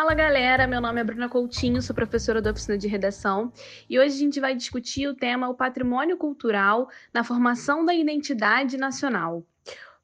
[0.00, 3.52] Fala galera, meu nome é Bruna Coutinho, sou professora da oficina de redação
[3.86, 8.78] e hoje a gente vai discutir o tema o patrimônio cultural na formação da identidade
[8.78, 9.44] nacional.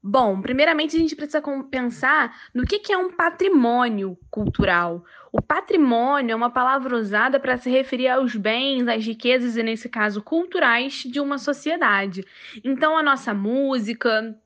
[0.02, 5.02] Bom, primeiramente a gente precisa pensar no que é um patrimônio cultural.
[5.32, 9.88] O patrimônio é uma palavra usada para se referir aos bens, às riquezas e, nesse
[9.88, 12.22] caso, culturais de uma sociedade.
[12.62, 14.38] Então, a nossa música,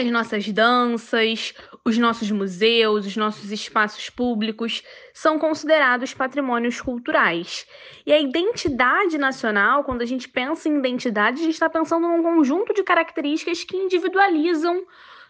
[0.00, 1.54] as nossas danças,
[1.84, 7.66] os nossos museus, os nossos espaços públicos são considerados patrimônios culturais.
[8.06, 12.22] E a identidade nacional, quando a gente pensa em identidade, a gente está pensando num
[12.22, 14.84] conjunto de características que individualizam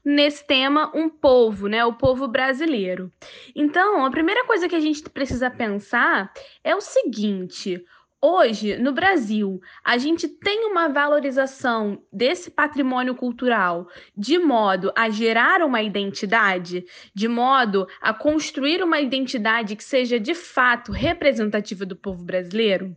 [0.05, 3.11] nesse tema um povo, né, o povo brasileiro.
[3.55, 7.85] Então, a primeira coisa que a gente precisa pensar é o seguinte:
[8.21, 15.63] Hoje, no Brasil, a gente tem uma valorização desse patrimônio cultural de modo a gerar
[15.63, 22.25] uma identidade, de modo a construir uma identidade que seja de fato representativa do povo
[22.25, 22.97] brasileiro?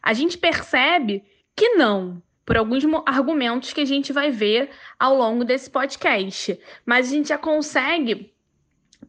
[0.00, 1.24] A gente percebe
[1.56, 7.08] que não, por alguns argumentos que a gente vai ver ao longo desse podcast, mas
[7.08, 8.32] a gente já consegue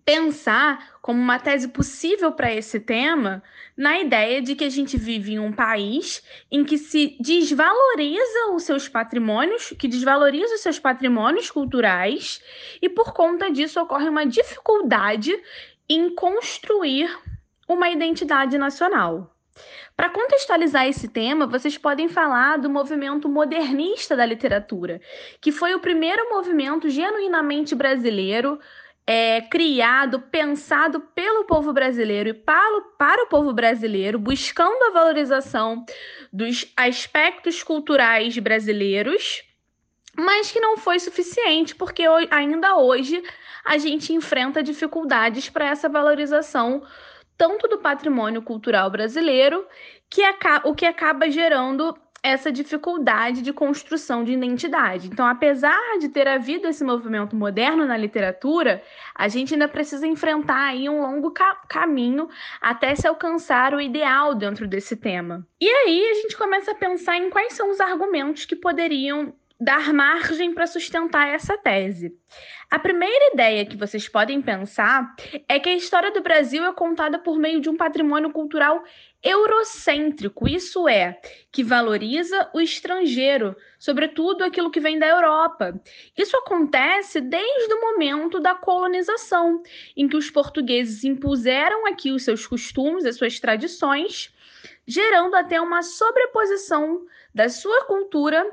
[0.08, 3.44] pensar como uma tese possível para esse tema
[3.76, 8.64] na ideia de que a gente vive em um país em que se desvaloriza os
[8.64, 12.42] seus patrimônios, que desvaloriza os seus patrimônios culturais
[12.82, 15.38] e por conta disso ocorre uma dificuldade
[15.90, 17.14] em construir
[17.68, 19.36] uma identidade nacional.
[19.94, 25.02] Para contextualizar esse tema, vocês podem falar do movimento modernista da literatura,
[25.42, 28.58] que foi o primeiro movimento genuinamente brasileiro
[29.10, 35.86] é, criado, pensado pelo povo brasileiro e para, para o povo brasileiro, buscando a valorização
[36.32, 39.44] dos aspectos culturais brasileiros,
[40.14, 43.24] mas que não foi suficiente, porque ainda hoje
[43.64, 46.84] a gente enfrenta dificuldades para essa valorização
[47.38, 49.66] tanto do patrimônio cultural brasileiro,
[50.10, 50.22] que
[50.64, 51.96] o que acaba gerando
[52.28, 55.08] essa dificuldade de construção de identidade.
[55.08, 58.82] Então, apesar de ter havido esse movimento moderno na literatura,
[59.16, 62.30] a gente ainda precisa enfrentar aí um longo ca caminho
[62.62, 65.46] até se alcançar o ideal dentro desse tema.
[65.60, 69.92] E aí a gente começa a pensar em quais são os argumentos que poderiam dar
[69.92, 72.16] margem para sustentar essa tese.
[72.70, 75.16] A primeira ideia que vocês podem pensar
[75.48, 78.84] é que a história do Brasil é contada por meio de um patrimônio cultural
[79.24, 81.20] eurocêntrico, isso é,
[81.52, 85.80] que valoriza o estrangeiro, sobretudo aquilo que vem da Europa.
[86.16, 89.64] Isso acontece desde o momento da colonização,
[89.96, 94.32] em que os portugueses impuseram aqui os seus costumes, as suas tradições,
[94.86, 98.46] gerando até uma sobreposição da sua cultura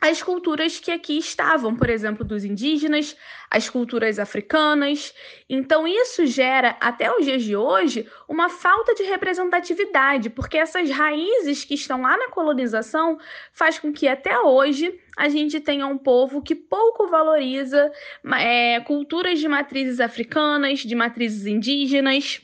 [0.00, 3.16] as culturas que aqui estavam, por exemplo, dos indígenas,
[3.50, 5.14] as culturas africanas.
[5.48, 11.64] Então, isso gera, até os dias de hoje, uma falta de representatividade, porque essas raízes
[11.64, 13.18] que estão lá na colonização
[13.52, 17.90] faz com que até hoje a gente tenha um povo que pouco valoriza
[18.38, 22.42] é, culturas de matrizes africanas, de matrizes indígenas.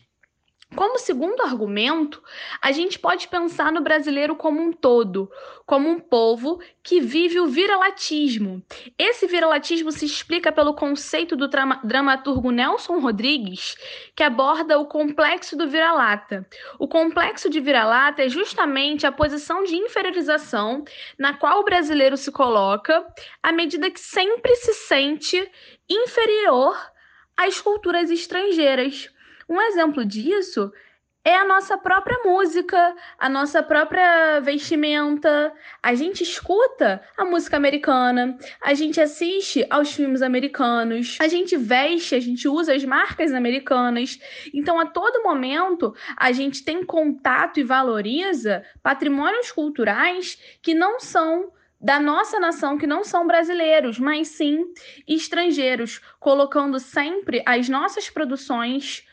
[0.76, 2.22] Como segundo argumento,
[2.62, 5.28] a gente pode pensar no brasileiro como um todo,
[5.66, 8.62] como um povo que vive o viralatismo.
[8.96, 13.76] Esse viralatismo se explica pelo conceito do dramaturgo Nelson Rodrigues,
[14.14, 16.46] que aborda o complexo do vira-lata.
[16.78, 20.84] O complexo de vira-lata é justamente a posição de inferiorização
[21.18, 23.04] na qual o brasileiro se coloca
[23.42, 25.50] à medida que sempre se sente
[25.88, 26.76] inferior
[27.36, 29.10] às culturas estrangeiras.
[29.50, 30.72] Um exemplo disso
[31.24, 35.52] é a nossa própria música, a nossa própria vestimenta.
[35.82, 42.14] A gente escuta a música americana, a gente assiste aos filmes americanos, a gente veste,
[42.14, 44.20] a gente usa as marcas americanas.
[44.54, 51.50] Então, a todo momento, a gente tem contato e valoriza patrimônios culturais que não são
[51.80, 54.64] da nossa nação que não são brasileiros, mas sim
[55.08, 59.04] estrangeiros, colocando sempre as nossas produções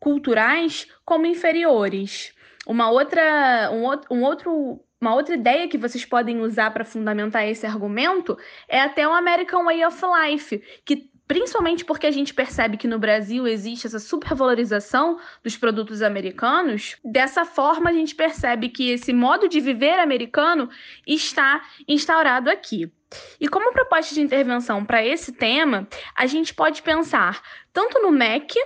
[0.00, 2.34] culturais como inferiores.
[2.66, 7.64] Uma outra, um, um outro uma outra ideia que vocês podem usar para fundamentar esse
[7.64, 8.36] argumento
[8.68, 12.98] é até o American Way of Life, que principalmente porque a gente percebe que no
[12.98, 19.48] Brasil existe essa supervalorização dos produtos americanos, dessa forma a gente percebe que esse modo
[19.48, 20.68] de viver americano
[21.06, 22.92] está instaurado aqui.
[23.40, 27.40] E como proposta de intervenção para esse tema, a gente pode pensar
[27.72, 28.58] tanto no MEC,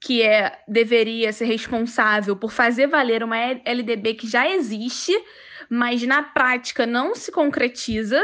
[0.00, 5.12] que é deveria ser responsável por fazer valer uma LDB que já existe,
[5.68, 8.20] mas na prática não se concretiza.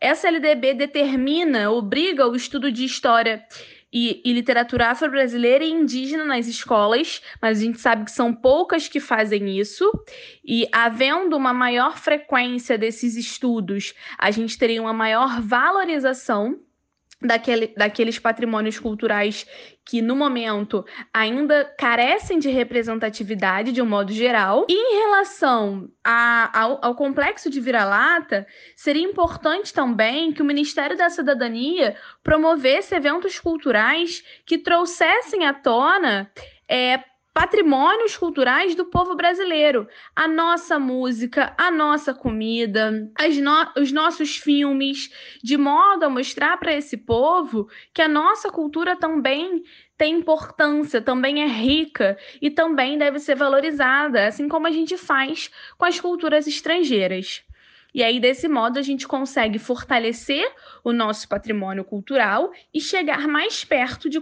[0.00, 3.44] Essa LDB determina, obriga o estudo de história
[3.92, 8.88] e, e literatura afro-brasileira e indígena nas escolas, mas a gente sabe que são poucas
[8.88, 9.90] que fazem isso.
[10.44, 16.58] E havendo uma maior frequência desses estudos, a gente teria uma maior valorização
[17.26, 19.46] daquele, daqueles patrimônios culturais
[19.84, 24.66] que, no momento, ainda carecem de representatividade de um modo geral.
[24.68, 28.46] E em relação a, ao, ao complexo de vira-lata,
[28.76, 36.30] seria importante também que o Ministério da Cidadania promovesse eventos culturais que trouxessem à tona
[36.68, 37.00] é,
[37.34, 39.88] patrimônios culturais do povo brasileiro.
[40.14, 45.10] A nossa música, a nossa comida, no os nossos filmes,
[45.42, 49.62] de modo a mostrar para esse povo que a nossa cultura também
[49.96, 55.50] tem importância, também é rica e também deve ser valorizada, assim como a gente faz
[55.78, 57.44] com as culturas estrangeiras.
[57.94, 60.50] E aí, desse modo, a gente consegue fortalecer
[60.82, 64.20] o nosso patrimônio cultural e chegar mais perto de,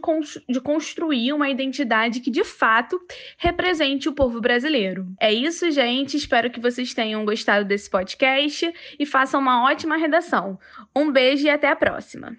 [0.49, 3.01] de construir uma identidade que, de fato,
[3.39, 5.07] represente o povo brasileiro.
[5.21, 6.17] É isso, gente.
[6.17, 10.59] Espero que vocês tenham gostado desse podcast e façam uma ótima redação.
[10.95, 12.37] Um beijo e até a próxima.